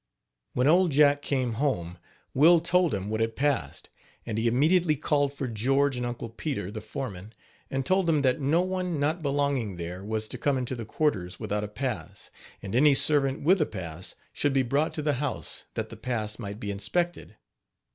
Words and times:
When 0.53 0.65
Old 0.67 0.89
Jack 0.89 1.21
came 1.21 1.53
home, 1.61 1.99
Will 2.33 2.59
told 2.59 2.91
him 2.91 3.07
what 3.07 3.19
had 3.21 3.35
passed; 3.35 3.91
and 4.25 4.39
he 4.39 4.47
immediately 4.47 4.95
called 4.95 5.31
for 5.31 5.45
George 5.47 5.95
and 5.95 6.07
Uncle 6.07 6.29
Peter, 6.29 6.71
the 6.71 6.81
foreman, 6.81 7.33
and 7.69 7.85
told 7.85 8.07
them 8.07 8.23
that 8.23 8.41
no 8.41 8.61
one 8.61 8.99
not 8.99 9.21
belonging 9.21 9.75
there 9.75 10.03
was 10.03 10.27
to 10.29 10.39
come 10.39 10.57
into 10.57 10.73
the 10.73 10.85
quarters 10.85 11.39
without 11.39 11.63
a 11.63 11.67
pass; 11.67 12.31
and 12.63 12.73
any 12.73 12.95
servant 12.95 13.43
with 13.43 13.61
a 13.61 13.67
pass 13.67 14.15
should 14.33 14.53
be 14.53 14.63
brought 14.63 14.95
to 14.95 15.03
the 15.03 15.13
house, 15.21 15.65
that 15.75 15.89
the 15.89 15.97
pass 15.97 16.39
might 16.39 16.59
be 16.59 16.71
inspected. 16.71 17.35